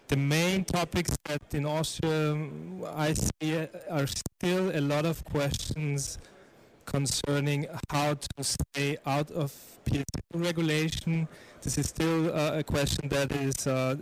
the 0.08 0.16
main 0.16 0.64
topics 0.64 1.16
that 1.26 1.42
in 1.54 1.64
Austria 1.66 2.37
I 2.96 3.14
see 3.14 3.68
are 3.88 4.08
still 4.08 4.76
a 4.76 4.80
lot 4.80 5.06
of 5.06 5.25
questions 5.25 6.18
concerning 6.84 7.68
how 7.90 8.14
to 8.14 8.42
stay 8.42 8.99
out 9.06 9.30
of 9.30 9.54
PSD 9.84 10.04
regulation. 10.34 11.28
This 11.62 11.78
is 11.78 11.87
still 11.88 12.34
uh, 12.34 12.58
a 12.58 12.64
question 12.64 13.08
that 13.10 13.30
is 13.30 13.68
uh, 13.68 13.96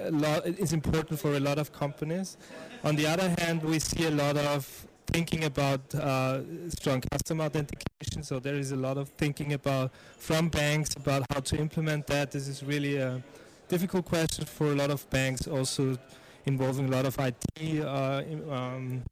a 0.00 0.10
lot 0.10 0.44
is 0.46 0.72
important 0.72 1.20
for 1.20 1.34
a 1.34 1.40
lot 1.40 1.58
of 1.58 1.72
companies. 1.72 2.36
On 2.82 2.96
the 2.96 3.06
other 3.06 3.32
hand, 3.38 3.62
we 3.62 3.78
see 3.78 4.06
a 4.06 4.10
lot 4.10 4.36
of 4.36 4.87
thinking 5.12 5.44
about 5.44 5.94
uh, 5.94 6.40
strong 6.70 7.02
customer 7.12 7.44
authentication. 7.44 8.22
So 8.22 8.38
there 8.38 8.54
is 8.54 8.72
a 8.72 8.76
lot 8.76 8.96
of 8.98 9.08
thinking 9.10 9.52
about 9.52 9.92
from 10.16 10.48
banks 10.48 10.94
about 10.96 11.24
how 11.30 11.40
to 11.40 11.56
implement 11.56 12.06
that. 12.08 12.30
This 12.30 12.48
is 12.48 12.62
really 12.62 12.96
a 12.96 13.22
difficult 13.68 14.06
question 14.06 14.44
for 14.44 14.66
a 14.72 14.74
lot 14.74 14.90
of 14.90 15.08
banks, 15.10 15.46
also 15.46 15.98
involving 16.46 16.86
a 16.86 16.90
lot 16.90 17.06
of 17.06 17.18
IT 17.18 17.84
uh, 17.84 18.22
um, 18.50 19.02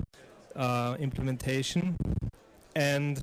uh, 0.55 0.97
implementation. 0.99 1.97
And 2.75 3.21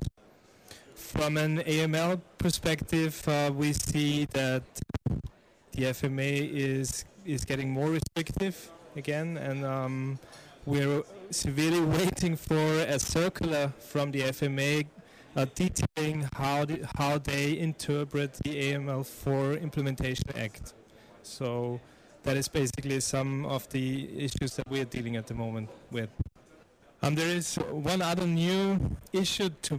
from 0.94 1.36
an 1.36 1.58
AML 1.58 2.20
perspective, 2.38 3.26
uh, 3.28 3.50
we 3.54 3.72
see 3.72 4.26
that 4.32 4.62
the 5.72 5.84
FMA 5.84 6.50
is 6.52 7.04
is 7.24 7.44
getting 7.44 7.70
more 7.70 7.88
restrictive 7.88 8.70
again, 8.96 9.36
and 9.38 9.64
um, 9.64 10.18
we're 10.66 11.02
severely 11.30 11.80
waiting 11.98 12.36
for 12.36 12.80
a 12.80 12.98
circular 12.98 13.72
from 13.78 14.10
the 14.10 14.20
FMA 14.22 14.86
uh, 15.36 15.46
detailing 15.54 16.28
how 16.34 16.64
the, 16.64 16.88
how 16.96 17.18
they 17.18 17.58
interpret 17.58 18.34
the 18.44 18.72
AML4 18.72 19.60
Implementation 19.60 20.24
Act. 20.36 20.74
So 21.22 21.80
that 22.22 22.36
is 22.36 22.48
basically 22.48 23.00
some 23.00 23.44
of 23.46 23.68
the 23.70 24.08
issues 24.16 24.56
that 24.56 24.68
we 24.68 24.80
are 24.80 24.84
dealing 24.86 25.16
at 25.16 25.26
the 25.26 25.34
moment 25.34 25.68
with. 25.90 26.10
Um, 27.02 27.14
there 27.14 27.28
is 27.28 27.56
one 27.70 28.00
other 28.00 28.26
new 28.26 28.96
issue 29.12 29.50
to, 29.62 29.78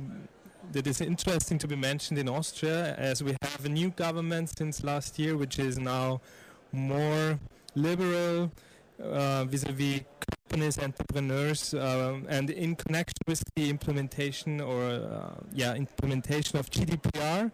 that 0.71 0.85
is 0.85 1.01
interesting 1.01 1.57
to 1.59 1.67
be 1.67 1.75
mentioned 1.75 2.19
in 2.19 2.29
Austria, 2.29 2.95
as 2.95 3.23
we 3.23 3.35
have 3.41 3.65
a 3.65 3.69
new 3.69 3.89
government 3.89 4.51
since 4.55 4.83
last 4.83 5.17
year, 5.17 5.35
which 5.35 5.57
is 5.57 5.79
now 5.79 6.21
more 6.71 7.39
liberal 7.73 8.51
uh, 9.01 9.45
vis-a-vis 9.45 10.01
companies, 10.49 10.79
entrepreneurs, 10.79 11.73
um, 11.73 12.25
and 12.29 12.49
in 12.49 12.75
connection 12.75 13.17
with 13.27 13.43
the 13.55 13.69
implementation 13.69 14.61
or 14.61 14.83
uh, 14.83 15.33
yeah 15.53 15.73
implementation 15.75 16.59
of 16.59 16.69
GDPR, 16.69 17.51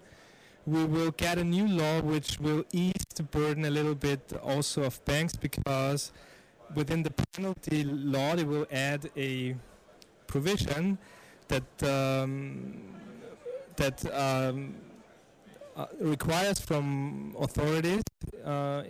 we 0.66 0.86
will 0.86 1.12
get 1.12 1.38
a 1.38 1.44
new 1.44 1.68
law 1.68 2.02
which 2.02 2.40
will 2.40 2.64
ease 2.72 3.06
the 3.16 3.24
burden 3.24 3.66
a 3.66 3.70
little 3.70 3.96
bit 3.96 4.34
also 4.44 4.84
of 4.84 5.04
banks 5.06 5.36
because 5.36 6.12
within 6.76 7.04
the 7.04 7.12
penalty 7.34 7.84
law 7.84 8.36
they 8.36 8.44
will 8.44 8.68
add 8.72 9.10
a 9.18 9.56
provision 10.28 10.98
that 11.48 11.84
um, 11.84 12.74
that 13.76 14.06
um, 14.14 14.76
uh, 15.76 15.86
requires 16.00 16.60
from 16.60 17.36
authorities 17.40 18.04
uh, 18.46 18.84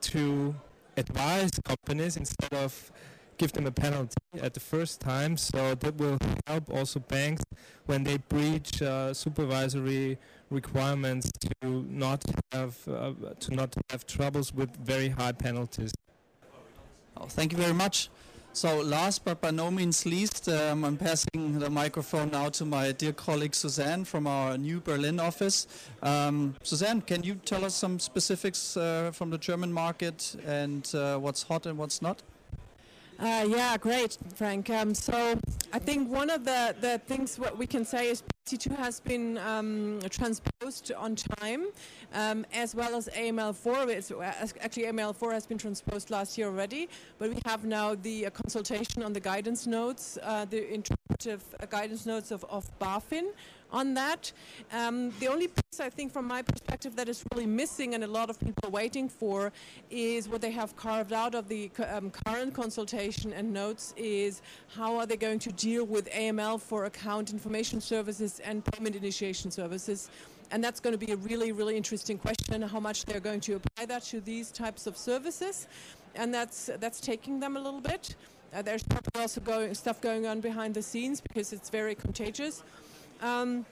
to 0.00 0.54
advise 0.96 1.50
companies 1.64 2.16
instead 2.16 2.52
of 2.52 2.92
give 3.36 3.52
them 3.52 3.66
a 3.66 3.70
penalty 3.70 4.16
at 4.40 4.54
the 4.54 4.60
first 4.60 5.00
time. 5.00 5.36
So 5.36 5.74
that 5.74 5.96
will 5.96 6.18
help 6.46 6.70
also 6.70 7.00
banks 7.00 7.42
when 7.86 8.04
they 8.04 8.18
breach 8.18 8.80
uh, 8.82 9.12
supervisory 9.14 10.18
requirements 10.50 11.30
to 11.62 11.84
not 11.88 12.24
have 12.52 12.76
uh, 12.88 13.12
to 13.40 13.54
not 13.54 13.74
have 13.90 14.06
troubles 14.06 14.54
with 14.54 14.74
very 14.76 15.08
high 15.08 15.32
penalties. 15.32 15.92
Oh, 17.16 17.26
thank 17.26 17.52
you 17.52 17.58
very 17.58 17.74
much. 17.74 18.10
So 18.54 18.80
last 18.82 19.24
but 19.24 19.40
by 19.40 19.50
no 19.50 19.68
means 19.68 20.06
least, 20.06 20.48
um, 20.48 20.84
I'm 20.84 20.96
passing 20.96 21.58
the 21.58 21.68
microphone 21.68 22.30
now 22.30 22.50
to 22.50 22.64
my 22.64 22.92
dear 22.92 23.12
colleague 23.12 23.52
Suzanne 23.52 24.04
from 24.04 24.28
our 24.28 24.56
new 24.56 24.80
Berlin 24.80 25.18
office. 25.18 25.66
Um, 26.04 26.54
Suzanne, 26.62 27.00
can 27.00 27.24
you 27.24 27.34
tell 27.34 27.64
us 27.64 27.74
some 27.74 27.98
specifics 27.98 28.76
uh, 28.76 29.10
from 29.12 29.30
the 29.30 29.38
German 29.38 29.72
market 29.72 30.36
and 30.46 30.88
uh, 30.94 31.18
what's 31.18 31.42
hot 31.42 31.66
and 31.66 31.76
what's 31.76 32.00
not? 32.00 32.22
Uh, 33.18 33.44
yeah, 33.48 33.76
great, 33.76 34.18
Frank. 34.36 34.70
Um, 34.70 34.94
so 34.94 35.36
I 35.72 35.80
think 35.80 36.08
one 36.08 36.30
of 36.30 36.44
the, 36.44 36.76
the 36.80 36.98
things 37.08 37.40
what 37.40 37.58
we 37.58 37.66
can 37.66 37.84
say 37.84 38.08
is 38.08 38.22
PSD2 38.44 38.76
has 38.76 39.00
been 39.00 39.38
um, 39.38 40.00
transposed 40.10 40.92
on 40.92 41.16
time, 41.16 41.64
um, 42.12 42.44
as 42.52 42.74
well 42.74 42.94
as 42.94 43.08
AML4. 43.08 43.88
It's, 43.88 44.12
actually, 44.60 44.84
AML4 44.84 45.32
has 45.32 45.46
been 45.46 45.56
transposed 45.56 46.10
last 46.10 46.36
year 46.36 46.48
already, 46.48 46.90
but 47.18 47.30
we 47.30 47.38
have 47.46 47.64
now 47.64 47.94
the 47.94 48.26
uh, 48.26 48.30
consultation 48.30 49.02
on 49.02 49.14
the 49.14 49.20
guidance 49.20 49.66
notes, 49.66 50.18
uh, 50.22 50.44
the 50.44 50.74
interpretive 50.74 51.42
uh, 51.58 51.64
guidance 51.66 52.04
notes 52.04 52.30
of, 52.30 52.44
of 52.50 52.66
BaFin, 52.78 53.30
on 53.74 53.92
that. 53.94 54.32
Um, 54.72 55.12
the 55.18 55.28
only 55.28 55.48
piece 55.48 55.80
I 55.80 55.90
think 55.90 56.12
from 56.12 56.26
my 56.26 56.42
perspective 56.42 56.94
that 56.96 57.08
is 57.08 57.24
really 57.32 57.46
missing 57.46 57.94
and 57.94 58.04
a 58.04 58.06
lot 58.06 58.30
of 58.30 58.38
people 58.38 58.68
are 58.68 58.70
waiting 58.70 59.08
for 59.08 59.52
is 59.90 60.28
what 60.28 60.40
they 60.40 60.52
have 60.52 60.76
carved 60.76 61.12
out 61.12 61.34
of 61.34 61.48
the 61.48 61.70
um, 61.88 62.10
current 62.10 62.54
consultation 62.54 63.32
and 63.32 63.52
notes 63.52 63.92
is 63.96 64.42
how 64.76 64.96
are 64.96 65.06
they 65.06 65.16
going 65.16 65.40
to 65.40 65.52
deal 65.52 65.84
with 65.84 66.08
AML 66.10 66.60
for 66.60 66.84
account 66.84 67.32
information 67.32 67.80
services 67.80 68.33
and 68.44 68.64
payment 68.64 68.96
initiation 68.96 69.50
services. 69.50 70.10
And 70.50 70.62
that's 70.62 70.80
going 70.80 70.98
to 70.98 71.06
be 71.06 71.12
a 71.12 71.16
really, 71.16 71.52
really 71.52 71.76
interesting 71.76 72.18
question, 72.18 72.62
how 72.62 72.80
much 72.80 73.04
they're 73.04 73.20
going 73.20 73.40
to 73.40 73.54
apply 73.54 73.86
that 73.86 74.02
to 74.04 74.20
these 74.20 74.50
types 74.50 74.86
of 74.86 74.96
services. 74.96 75.66
And 76.14 76.32
that's, 76.32 76.70
that's 76.78 77.00
taking 77.00 77.40
them 77.40 77.56
a 77.56 77.60
little 77.60 77.80
bit. 77.80 78.14
Uh, 78.54 78.62
there's 78.62 78.84
probably 78.84 79.20
also 79.20 79.40
going, 79.40 79.74
stuff 79.74 80.00
going 80.00 80.26
on 80.26 80.40
behind 80.40 80.74
the 80.74 80.82
scenes 80.82 81.20
because 81.20 81.52
it's 81.52 81.70
very 81.70 81.94
contagious. 81.94 82.62
Um, 83.20 83.66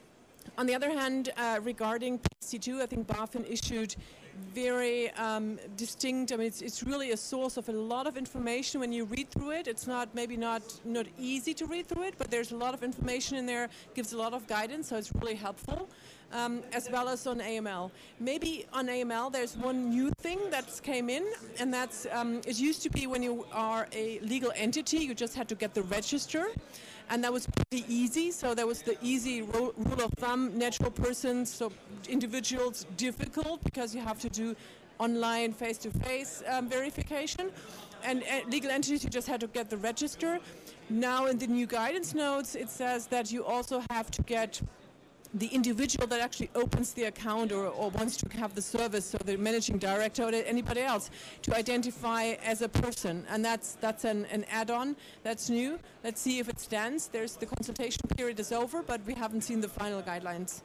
on 0.59 0.67
the 0.67 0.75
other 0.75 0.91
hand, 0.91 1.31
uh, 1.37 1.61
regarding 1.63 2.19
PSD2, 2.19 2.81
I 2.81 2.87
think 2.87 3.07
BaFin 3.07 3.49
issued 3.49 3.95
very 4.55 5.11
um, 5.13 5.59
distinct. 5.77 6.33
I 6.33 6.37
mean, 6.37 6.47
it's, 6.47 6.63
it's 6.63 6.83
really 6.83 7.13
a 7.13 7.17
source 7.17 7.57
of 7.57 7.69
a 7.69 7.73
lot 7.73 8.07
of 8.07 8.17
information 8.17 8.81
when 8.81 8.93
you 8.93 9.05
read 9.05 9.31
through 9.31 9.53
it. 9.53 9.67
It's 9.67 9.87
not 9.87 10.15
maybe 10.15 10.37
not 10.37 10.63
not 10.85 11.07
easy 11.19 11.55
to 11.55 11.67
read 11.67 11.87
through 11.87 12.05
it, 12.05 12.15
but 12.19 12.31
there's 12.31 12.53
a 12.53 12.57
lot 12.57 12.75
of 12.75 12.83
information 12.83 13.37
in 13.37 13.47
there. 13.47 13.69
Gives 13.95 14.13
a 14.13 14.19
lot 14.19 14.33
of 14.33 14.47
guidance, 14.47 14.89
so 14.89 14.97
it's 14.97 15.15
really 15.15 15.35
helpful. 15.35 15.89
Um, 16.33 16.63
as 16.73 16.89
well 16.91 17.11
as 17.11 17.27
on 17.27 17.41
AML. 17.41 17.91
Maybe 18.19 18.65
on 18.73 18.87
AML, 18.87 19.31
there's 19.31 19.55
one 19.55 19.91
new 19.91 20.11
thing 20.23 20.39
that's 20.51 20.81
came 20.81 21.11
in, 21.11 21.25
and 21.59 21.75
that's 21.75 22.07
um, 22.11 22.41
it 22.47 22.59
used 22.59 22.83
to 22.85 22.91
be 22.91 23.07
when 23.07 23.23
you 23.23 23.45
are 23.53 23.87
a 23.93 24.19
legal 24.21 24.51
entity, 24.57 25.01
you 25.05 25.15
just 25.15 25.35
had 25.35 25.47
to 25.51 25.55
get 25.55 25.75
the 25.75 25.83
register 25.83 26.47
and 27.11 27.23
that 27.23 27.33
was 27.33 27.47
pretty 27.47 27.85
easy. 27.93 28.31
So 28.31 28.55
that 28.55 28.67
was 28.67 28.83
the 28.83 28.97
easy 29.03 29.43
rule, 29.43 29.75
rule 29.77 30.01
of 30.01 30.13
thumb. 30.15 30.57
Natural 30.57 30.91
persons, 30.91 31.53
so 31.53 31.71
individuals, 32.09 32.87
difficult 32.97 33.63
because 33.65 33.95
you 33.95 34.01
have 34.01 34.19
to 34.21 34.31
do 34.31 34.57
online 34.99 35.53
face-to-face 35.53 36.43
um, 36.49 36.69
verification. 36.69 37.51
And 38.05 38.23
uh, 38.23 38.49
legal 38.49 38.71
entities, 38.71 39.05
you 39.05 39.11
just 39.11 39.29
had 39.29 39.41
to 39.41 39.47
get 39.47 39.69
the 39.69 39.77
register. 39.77 40.39
Now 40.89 41.27
in 41.27 41.39
the 41.39 41.47
new 41.47 41.67
guidance 41.67 42.15
notes, 42.15 42.55
it 42.55 42.71
says 42.71 43.07
that 43.09 43.31
you 43.31 43.45
also 43.45 43.83
have 43.91 44.11
to 44.13 44.23
get 44.23 44.61
the 45.35 45.47
individual 45.47 46.07
that 46.09 46.21
actually 46.21 46.51
opens 46.55 46.93
the 46.93 47.05
account 47.05 47.53
or, 47.53 47.67
or, 47.67 47.91
wants 47.91 48.17
to 48.19 48.29
have 48.37 48.55
the 48.55 48.63
service, 48.63 49.07
so 49.07 49.19
the 49.25 49.37
managing 49.37 49.79
director 49.79 50.25
or 50.25 50.33
anybody 50.35 50.81
else, 50.81 51.11
to 51.43 51.57
identify 51.57 52.35
as 52.45 52.61
a 52.63 52.69
person. 52.69 53.25
And 53.31 53.45
that's 53.45 53.75
that's 53.81 54.05
an, 54.05 54.27
an 54.27 54.45
add-on 54.51 54.97
that's 55.23 55.49
new. 55.49 55.79
Let's 56.05 56.21
see 56.21 56.39
if 56.39 56.49
it 56.49 56.61
stands. 56.61 57.09
There's 57.09 57.37
the 57.37 57.47
consultation 57.47 58.03
period 58.17 58.39
is 58.41 58.53
over, 58.53 58.83
but 58.83 59.01
we 59.07 59.15
haven't 59.15 59.43
seen 59.43 59.61
the 59.61 59.69
final 59.69 60.03
guidelines. 60.03 60.63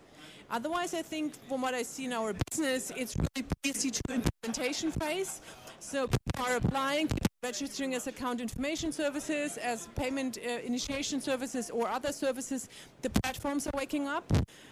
Otherwise, 0.50 0.94
I 0.94 1.02
think 1.02 1.36
from 1.48 1.62
what 1.62 1.74
I 1.74 1.84
see 1.84 2.06
in 2.06 2.14
our 2.14 2.34
business, 2.50 2.92
it's 2.96 3.16
really 3.18 3.48
PSD2 3.64 4.00
implementation 4.10 4.92
phase. 4.92 5.42
So 5.80 6.08
people 6.08 6.46
are 6.46 6.56
applying, 6.56 7.08
people 7.08 7.26
registering 7.48 7.96
as 7.96 8.08
account 8.08 8.42
information 8.42 8.92
services, 8.92 9.58
as 9.58 9.88
payment 9.96 10.38
uh, 10.38 10.50
initiation 10.72 11.22
services, 11.22 11.70
or 11.70 11.88
other 11.88 12.12
services, 12.12 12.68
the 13.04 13.10
platforms 13.10 13.66
are 13.68 13.77
waking 13.84 14.06
up. 14.06 14.27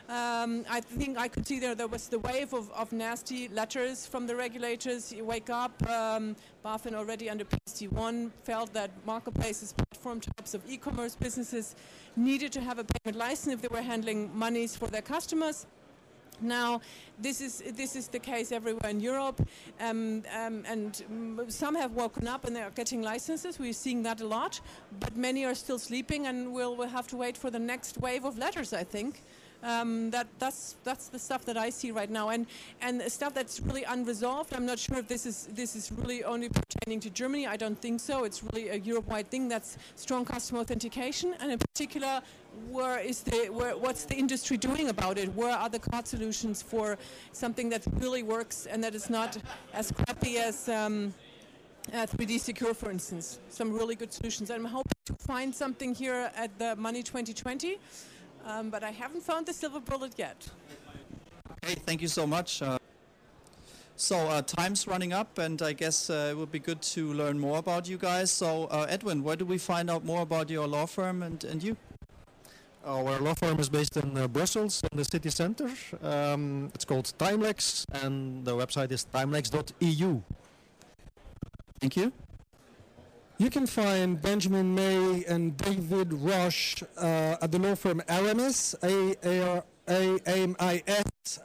Um, 0.10 0.66
I 0.70 0.82
think 0.82 1.18
I 1.18 1.30
could 1.30 1.48
see 1.48 1.58
there 1.58 1.74
there 1.74 1.88
was 1.98 2.10
the 2.10 2.20
wave 2.20 2.52
of, 2.54 2.70
of 2.82 2.92
nasty 2.92 3.48
letters 3.60 4.06
from 4.06 4.28
the 4.28 4.36
regulators. 4.36 5.14
You 5.14 5.24
wake 5.24 5.50
up. 5.50 5.74
Um, 5.90 6.36
BaFin 6.66 6.94
already 6.96 7.30
under 7.30 7.46
PSD1 7.46 8.32
felt 8.44 8.74
that 8.74 8.92
marketplaces, 9.06 9.72
platform 9.72 10.20
types 10.20 10.54
of 10.54 10.62
e-commerce 10.68 11.16
businesses 11.16 11.76
needed 12.18 12.52
to 12.58 12.62
have 12.62 12.78
a 12.80 12.86
payment 12.94 13.18
license 13.18 13.54
if 13.54 13.62
they 13.62 13.74
were 13.78 13.86
handling 13.94 14.20
monies 14.46 14.76
for 14.76 14.88
their 14.88 15.06
customers. 15.14 15.66
Now, 16.42 16.82
this 17.20 17.42
is 17.42 17.64
this 17.76 17.96
is 17.96 18.08
the 18.08 18.20
case 18.20 18.52
everywhere 18.52 18.90
in 18.90 19.00
Europe, 19.00 19.42
um, 19.80 20.24
um, 20.36 20.64
and 20.68 21.02
some 21.48 21.76
have 21.76 21.92
woken 21.92 22.28
up 22.28 22.46
and 22.46 22.56
they 22.56 22.62
are 22.62 22.72
getting 22.72 23.02
licenses. 23.02 23.60
We're 23.60 23.74
seeing 23.74 24.04
that 24.04 24.22
a 24.22 24.28
lot, 24.28 24.60
but 25.00 25.16
many 25.16 25.46
are 25.46 25.56
still 25.56 25.80
sleeping, 25.80 26.28
and 26.28 26.52
we'll, 26.52 26.76
we'll 26.76 26.90
have 26.90 27.08
to 27.08 27.18
wait 27.18 27.38
for 27.38 27.50
the 27.50 27.60
next 27.60 27.98
wave 28.00 28.26
of 28.26 28.38
letters, 28.38 28.74
I 28.74 28.84
think. 28.84 29.22
Um, 29.64 30.12
that 30.12 30.28
that's 30.40 30.76
that's 30.84 31.08
the 31.08 31.20
stuff 31.20 31.46
that 31.46 31.58
I 31.58 31.70
see 31.70 31.92
right 31.92 32.10
now, 32.10 32.30
and 32.30 32.46
and 32.82 33.02
stuff 33.12 33.34
that's 33.34 33.60
really 33.60 33.84
unresolved. 33.84 34.54
I'm 34.54 34.66
not 34.66 34.80
sure 34.80 34.98
if 34.98 35.08
this 35.08 35.26
is 35.26 35.48
this 35.54 35.76
is 35.76 35.92
really 35.92 36.24
only 36.24 36.50
pertaining 36.50 37.00
to 37.02 37.10
Germany. 37.10 37.48
I 37.48 37.58
don't 37.58 37.80
think 37.80 38.00
so. 38.00 38.24
It's 38.24 38.44
really 38.44 38.70
a 38.70 38.76
Europe-wide 38.76 39.30
thing. 39.30 39.50
That's 39.50 39.78
strong 39.96 40.26
customer 40.26 40.60
authentication, 40.60 41.36
and 41.40 41.52
in 41.52 41.60
particular, 41.60 42.22
where 42.70 43.00
is 43.00 43.22
the 43.24 43.50
where 43.50 43.78
what's 43.78 44.06
the 44.06 44.16
industry 44.16 44.58
doing 44.58 44.90
about 44.90 45.18
it? 45.18 45.34
Where 45.34 45.56
are 45.56 45.70
the 45.70 45.80
card 45.80 46.08
solutions 46.08 46.62
for 46.62 46.98
something 47.32 47.70
that 47.70 47.84
really 48.00 48.24
works 48.24 48.66
and 48.66 48.84
that 48.84 48.96
is 48.96 49.10
not 49.10 49.38
as 49.74 49.92
crappy 49.92 50.38
as 50.38 50.70
um, 50.70 51.14
uh, 51.94 52.06
3D 52.06 52.40
Secure, 52.40 52.74
for 52.74 52.92
instance? 52.92 53.40
Some 53.50 53.74
really 53.74 53.96
good 53.96 54.14
solutions. 54.14 54.50
I'm 54.52 54.66
hoping 54.66 54.92
to 55.06 55.14
find 55.14 55.54
something 55.54 55.94
here 55.94 56.32
at 56.36 56.58
the 56.60 56.76
Money 56.76 57.04
2020 57.04 57.78
um, 58.46 58.70
but 58.70 58.84
I 58.84 58.92
haven't 58.92 59.24
found 59.24 59.46
the 59.46 59.54
silver 59.54 59.80
bullet 59.80 60.14
yet. 60.18 60.48
Okay, 61.64 61.76
thank 61.86 62.02
you 62.02 62.08
so 62.08 62.26
much. 62.28 62.62
Uh, 62.62 62.78
so 63.98 64.18
uh, 64.18 64.42
time's 64.42 64.88
running 64.88 65.14
up, 65.14 65.38
and 65.38 65.62
I 65.62 65.74
guess 65.74 66.10
uh, 66.10 66.28
it 66.32 66.38
would 66.38 66.52
be 66.52 66.60
good 66.60 66.82
to 66.94 67.14
learn 67.14 67.40
more 67.40 67.58
about 67.58 67.88
you 67.88 67.98
guys. 67.98 68.30
So 68.30 68.66
uh, 68.66 68.86
Edwin, 68.90 69.24
where 69.24 69.36
do 69.36 69.46
we 69.46 69.58
find 69.58 69.90
out 69.90 70.04
more 70.04 70.22
about 70.22 70.50
your 70.50 70.68
law 70.68 70.86
firm 70.86 71.24
and, 71.24 71.44
and 71.44 71.64
you? 71.64 71.78
Our 72.86 73.20
law 73.20 73.34
firm 73.34 73.60
is 73.60 73.68
based 73.68 73.98
in 73.98 74.16
uh, 74.16 74.28
Brussels, 74.28 74.84
in 74.92 74.98
the 74.98 75.06
city 75.06 75.32
center. 75.32 75.70
Um, 76.04 76.72
it's 76.76 76.86
called 76.86 77.12
Timelex, 77.18 77.86
and 78.04 78.46
the 78.46 78.52
website 78.52 78.92
is 78.92 79.08
timelex.eu. 79.12 80.22
Thank 81.80 81.98
you. 81.98 82.12
You 83.38 83.50
can 83.50 83.68
find 83.68 84.22
Benjamin 84.22 84.74
May 84.74 85.26
and 85.26 85.58
David 85.58 86.14
Roche 86.14 86.82
uh, 86.98 87.36
at 87.42 87.52
the 87.52 87.60
law 87.60 87.76
firm 87.76 88.02
Aramis, 88.08 88.76
A-A-M-I-S, 88.82 89.64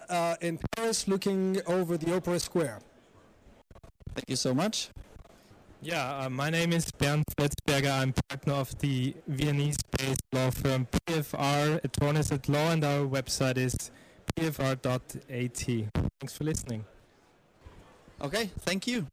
uh, 0.09 0.37
in 0.40 0.61
Paris, 0.76 1.09
looking 1.09 1.61
over 1.66 1.97
the 1.97 2.14
Opera 2.14 2.38
Square. 2.38 2.78
Thank 4.14 4.30
you 4.30 4.37
so 4.37 4.54
much. 4.54 4.90
Yeah, 5.82 6.26
uh, 6.26 6.30
my 6.30 6.49
name 6.49 6.73
is 6.73 6.92
Bernd 6.92 7.25
Fletzberger. 7.37 7.90
I'm 7.90 8.12
partner 8.28 8.52
of 8.52 8.78
the 8.78 9.14
Viennese-based 9.26 10.23
law 10.32 10.50
firm 10.50 10.87
PFR 10.92 11.82
Attorneys 11.82 12.30
at 12.30 12.49
Law, 12.49 12.70
and 12.70 12.85
our 12.85 13.00
website 13.00 13.56
is 13.56 13.90
pfr.at. 14.37 15.56
Thanks 16.20 16.37
for 16.37 16.44
listening. 16.44 16.85
Okay, 18.23 18.50
thank 18.61 18.87
you. 18.87 19.06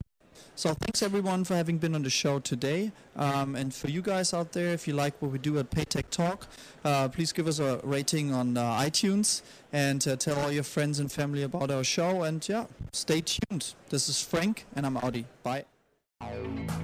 So 0.56 0.74
thanks 0.74 1.02
everyone 1.04 1.44
for 1.44 1.56
having 1.56 1.78
been 1.78 1.96
on 1.96 2.04
the 2.04 2.10
show 2.10 2.40
today. 2.40 2.92
Um, 3.16 3.56
and 3.56 3.74
for 3.74 3.90
you 3.90 4.02
guys 4.02 4.34
out 4.34 4.52
there, 4.54 4.74
if 4.74 4.88
you 4.88 4.94
like 4.94 5.22
what 5.22 5.32
we 5.32 5.40
do 5.40 5.58
at 5.60 5.70
Paytech 5.70 6.10
Talk, 6.10 6.48
uh, 6.84 7.10
please 7.10 7.32
give 7.32 7.48
us 7.48 7.60
a 7.60 7.80
rating 7.84 8.34
on 8.34 8.58
uh, 8.58 8.80
iTunes 8.80 9.42
and 9.72 10.08
uh, 10.08 10.16
tell 10.16 10.40
all 10.40 10.52
your 10.52 10.64
friends 10.64 11.00
and 11.00 11.12
family 11.12 11.44
about 11.44 11.72
our 11.72 11.84
show. 11.84 12.24
And 12.24 12.48
yeah, 12.48 12.66
stay 12.94 13.22
tuned. 13.22 13.74
This 13.90 14.10
is 14.10 14.22
Frank, 14.22 14.66
and 14.76 14.86
I'm 14.86 14.98
Audi. 14.98 15.26
Bye. 15.44 15.66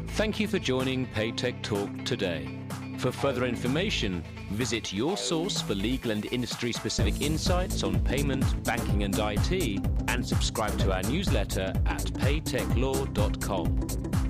Thank 0.10 0.40
you 0.40 0.48
for 0.48 0.60
joining 0.60 1.08
Paytech 1.08 1.64
Talk 1.64 1.90
today. 2.06 2.60
For 3.00 3.12
further 3.12 3.46
information, 3.46 4.24
visit 4.52 4.94
your 4.94 5.18
source 5.18 5.60
for 5.60 5.74
legal 5.76 6.12
and 6.12 6.26
industry 6.32 6.72
specific 6.72 7.20
insights 7.22 7.84
on 7.84 8.00
payment, 8.02 8.64
banking, 8.64 9.04
and 9.04 9.18
IT, 9.18 9.93
and 10.14 10.26
subscribe 10.26 10.78
to 10.78 10.94
our 10.94 11.02
newsletter 11.04 11.74
at 11.88 12.04
paytechlaw.com. 12.04 14.23